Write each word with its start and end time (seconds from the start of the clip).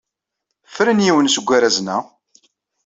Fren 0.73 0.99
yiwen 1.05 1.27
seg 1.31 1.45
warrazen-a. 1.47 1.97